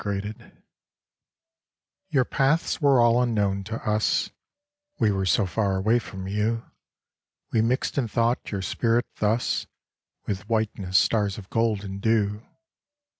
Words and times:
22 0.03 0.33
Cxr 0.33 0.51
YOUR 2.09 2.25
paths 2.25 2.81
were 2.81 2.99
all 2.99 3.21
unknown 3.21 3.63
to 3.63 3.75
us: 3.87 4.31
We 4.97 5.11
were 5.11 5.27
so 5.27 5.45
far 5.45 5.75
away 5.75 5.99
from 5.99 6.27
you: 6.27 6.63
We 7.51 7.61
mixed 7.61 7.99
in 7.99 8.07
thought 8.07 8.51
your 8.51 8.63
spirit 8.63 9.05
thus 9.17 9.67
With 10.25 10.49
whiteness, 10.49 10.97
stars 10.97 11.37
of 11.37 11.51
gold, 11.51 11.83
and 11.83 12.01
dew. 12.01 12.41